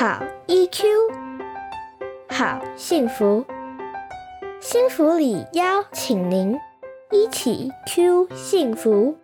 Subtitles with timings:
[0.00, 0.84] 好 EQ，
[2.28, 3.44] 好幸福，
[4.60, 6.56] 幸福里邀请您
[7.10, 9.16] 一起 Q 幸福。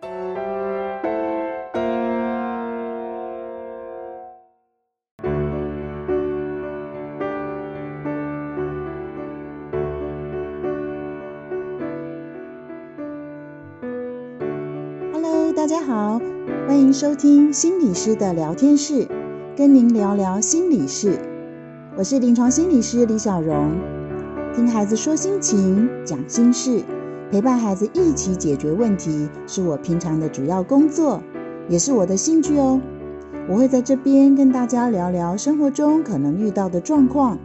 [15.13, 16.19] Hello，大家好，
[16.67, 19.07] 欢迎收听心理师的聊天室，
[19.57, 21.17] 跟您聊聊心理事。
[21.97, 23.71] 我是临床心理师李小荣，
[24.53, 26.83] 听孩子说心情、讲心事，
[27.31, 31.23] 陪伴孩子一起解决问题，是我平常的主要工作，
[31.69, 32.81] 也是我的兴趣哦。
[33.49, 37.39] 我会在这边跟大家聊聊生活中可能遇到的状况，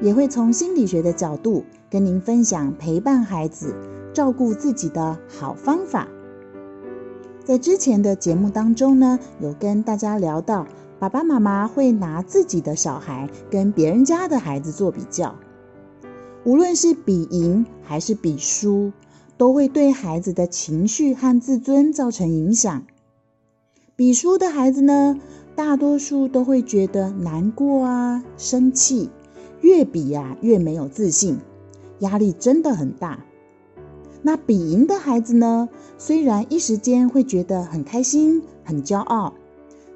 [0.00, 3.74] 也会从心理学的角度跟您分享陪伴孩子、
[4.12, 6.06] 照顾自己的好方法。
[7.42, 15.36] 在之前的节目当中呢，有跟大家聊到，爸爸妈妈会拿自己的小孩跟别人家的孩子做比较，
[16.44, 18.92] 无论是比赢还是比输，
[19.36, 22.82] 都会对孩子的情绪和自尊造成影响。
[23.94, 25.20] 比输的孩子呢，
[25.54, 29.08] 大多数都会觉得难过啊、生气，
[29.60, 31.38] 越比呀越没有自信，
[32.00, 33.24] 压力真的很大。
[34.22, 35.68] 那比赢的孩子呢？
[35.96, 39.34] 虽然一时间会觉得很开心、很骄傲，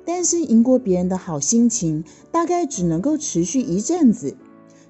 [0.04, 4.36] 但是赢过别人的好心情，大概只能够持续一阵子，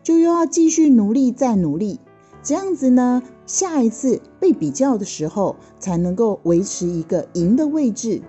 [0.03, 2.01] 就又要继续努力再努力。
[2.43, 8.23] 这样子呢，下一次被比较的时候，才能够维持一个赢的位置。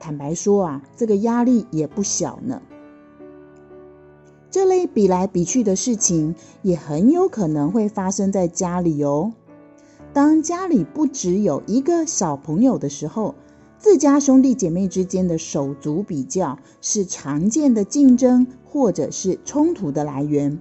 [0.00, 2.60] 坦白说啊，这个压力也不小呢。
[4.50, 9.32] 这类比来比去的事情，也很有可能会发生在家里哦。
[10.12, 13.34] 当家里不只有一个小朋友的时候，
[13.78, 20.60] 自家兄弟姐妹之间的手足比较是常见的竞争或者是冲突的来源。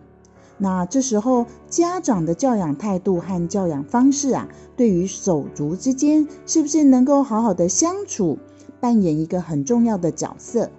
[0.57, 4.47] 那这时候家长的教养态度和教养方式啊，
[4.77, 8.37] 对于手足之间是不是能够好好的相处，
[8.79, 10.69] 扮演一个很重要的角色。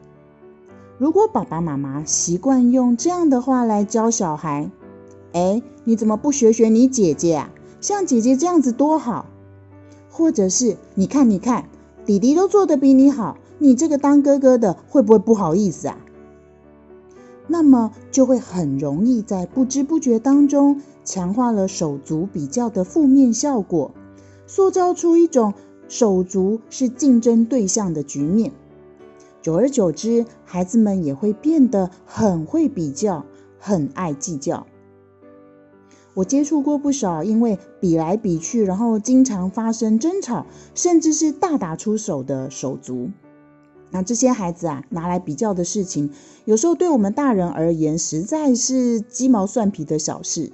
[0.99, 4.71] 如果爸爸妈妈习惯用这样的话来教小孩，
[5.33, 7.51] 哎，你怎么不学学你姐姐啊？
[7.83, 9.27] 像姐姐这样子多好，
[10.09, 11.69] 或者是你看，你看，
[12.07, 15.99] 弟弟都做得比你好，你这个当哥哥的会不会不好意思啊？
[17.49, 23.91] 那么就会很容易在不知不觉当中强化了手足比较的负面效果，
[24.47, 25.55] 塑造出一种
[25.89, 28.53] 手足是竞争对象的局面。
[29.43, 33.25] 久而久之，孩子们也会变得很会比较，
[33.59, 34.65] 很爱计较。
[36.17, 43.11] 我接触过不少因为比来比去，然后经常发生争吵，甚至是大打出手的手足。
[43.91, 46.09] 那这些孩子啊，拿来比较的事情，
[46.47, 50.51] 有时候对我们大人而言，实在是鸡毛蒜皮的小事。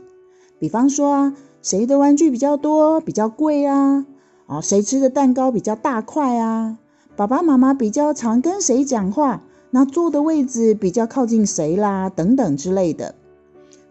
[0.58, 4.04] 比方说啊，谁的玩具比较多、比较贵啊？
[4.46, 6.78] 啊，谁吃的蛋糕比较大块啊？
[7.14, 9.44] 爸爸妈妈比较常跟谁讲话？
[9.70, 12.10] 那坐的位置比较靠近谁啦？
[12.10, 13.14] 等等之类的。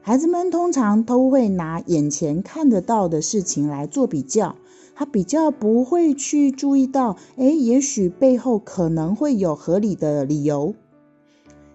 [0.03, 4.55] 孩子们通常都会拿眼前看得到的事情来做比较，
[4.95, 10.73] 他比较不会去注意到，哎，也许背后可能会有合理的理由。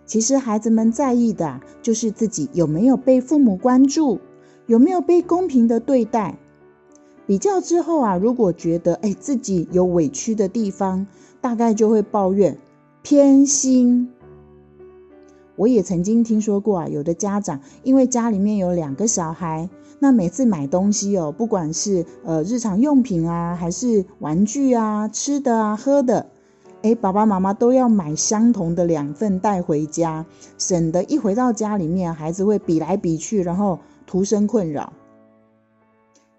[0.05, 4.19] 其实孩子们在意的就是自己有没有被父母关注，
[4.67, 6.37] 有没有被公平的对待。
[7.27, 11.07] 比较之后啊，如果觉得哎自己有委屈的地方，
[11.41, 12.59] 大概就会抱怨
[13.03, 14.11] 偏心。
[15.57, 19.69] 我也曾经听说过啊，有的家长因为家里面有两个小孩，
[19.99, 26.27] 那每次买东西哦，不管是呃日常用品啊，还是玩具啊、吃的啊、喝的，
[26.83, 30.27] 哎，爸爸妈妈都要买相同的两份带回家，
[30.59, 34.93] 省得一回到家里面，孩子会比来比去，然后徒生困扰。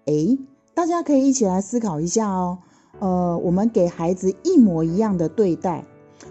[0.06, 0.38] 哎，
[0.74, 2.58] 大家可以一起来思考一下哦，
[3.00, 5.84] 呃，我们给孩子一模一样的对待，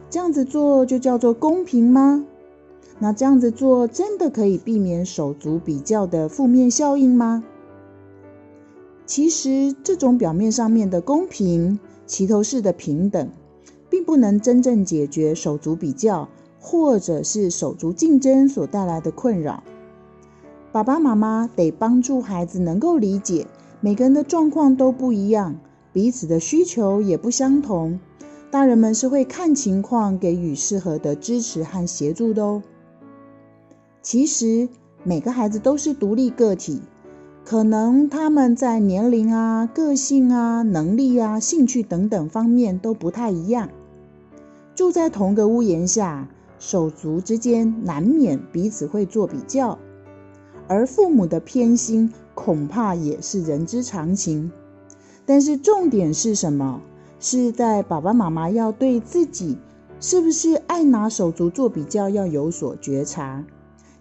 [0.10, 2.26] 这样子做就叫做公平吗？
[3.00, 7.44] 那这样子做真的可以避免手足比较的负面效应吗？
[9.06, 13.30] 其实，这种表面上面的公平、齐头式的平等，
[13.90, 16.28] 并不能真正解决手足比较
[16.60, 19.64] 或者是手足竞争所带来的困扰。
[20.72, 23.48] 爸爸妈妈得帮助孩子能够理解，
[23.80, 25.56] 每个人的状况都不一样，
[25.94, 28.00] 彼此的需求也不相同。
[28.52, 32.62] 大人们是会看情况给予适合的支持和协助的哦。
[34.10, 34.70] 其实
[35.04, 36.82] 每个孩子都是独立个体，
[37.44, 43.68] 可能他们在年龄啊、个性啊、能力啊、兴趣等等方面都不太一样。
[44.74, 49.78] 住在同个屋檐下，手足之间难免彼此会做比较，
[50.70, 54.50] 而父母的偏心恐怕也是人之常情。
[55.26, 56.82] 但是重点是什么？
[57.20, 59.58] 是在爸爸妈妈要对自己
[60.00, 63.44] 是不是爱拿手足做比较要有所觉察，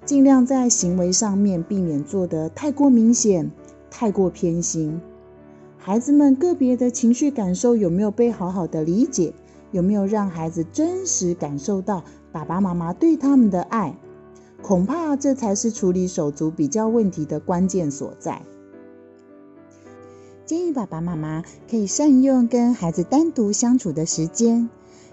[0.06, 3.50] 尽量在行为上面避免做得太过明显、
[3.90, 5.00] 太过偏心。
[5.76, 9.34] 孩子们个别的情绪感受有没有被好好的理解？
[9.72, 13.98] 有没有让孩子真实感受到爸爸妈妈对他们的爱？
[14.62, 18.42] 恐怕这才是处理手足比较问题的关键所在。
[20.44, 24.68] 建议爸爸妈妈可以善用跟孩子单独相处的时间，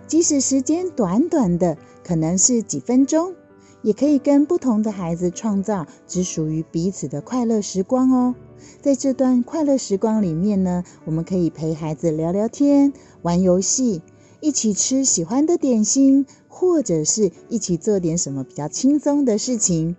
[0.06, 3.34] 即使时间短短的，可能是几分钟，
[3.84, 8.34] 也可以跟不同的孩子创造只属于彼此的快乐时光哦。
[8.82, 14.02] 在这段快乐时光里面呢，我们可以陪孩子聊聊天、玩游戏，
[14.40, 19.96] 一起吃喜欢的点心，或者是一起做点什么比较轻松的事情，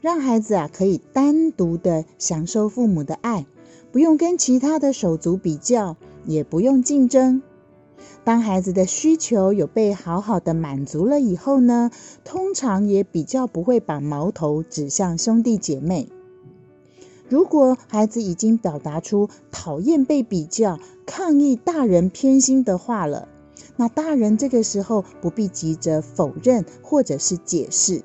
[0.00, 3.46] 让孩子啊可以单独的享受父母的爱。
[3.90, 5.96] 不用跟其他的手足比较，
[6.26, 7.42] 也不用竞争。
[8.28, 11.90] 当孩子的需求有被好好的满足了以后呢，
[12.24, 16.10] 通常也比较不会把矛头指向兄弟姐妹。
[17.30, 23.28] 如果孩子已经表达出讨厌被比较、抗议大人偏心的话了，
[23.76, 28.02] 那大人这个时候不必急着否认或者是解释。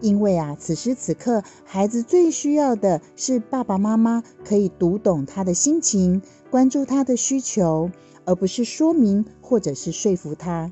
[0.00, 6.20] 因为啊，此时此刻，孩子最需要的是爸爸妈妈可以读懂他的心情，
[6.50, 7.92] 关注他的需求，
[8.26, 10.70] 而不是说明或者是说服他。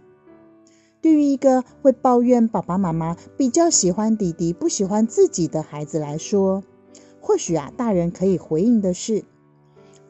[1.00, 6.62] 对于一个会抱怨爸爸妈妈比较喜欢弟弟，不喜欢自己的孩子来说，
[7.20, 9.24] 或许啊，大人可以回应的是：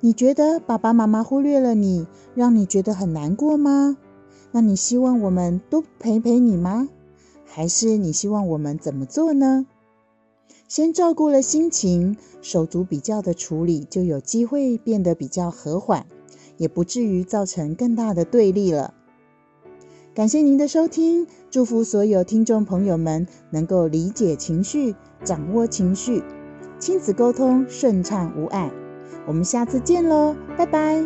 [0.01, 3.97] 你觉得爸爸妈妈忽略了你，让你觉得很难过吗？
[4.53, 6.89] 那你希望我们多陪陪你吗？
[7.45, 9.67] 还是你希望我们怎么做呢？
[10.69, 16.07] 先照顾了心情，手足比较的处理就有机会变得比较和缓，
[16.65, 18.95] 也不至于造成更大的对立了。
[20.15, 26.23] 感谢您的收听，祝福所有听众朋友们能够理解情绪，掌握情绪，
[26.79, 28.73] 亲子沟通顺畅无碍。
[29.27, 31.05] 我们下次见喽，拜拜。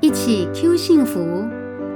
[0.00, 1.20] 一起 Q 幸福，